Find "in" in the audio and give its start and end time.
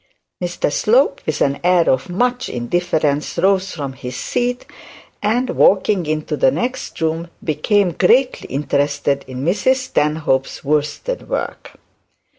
9.27-9.45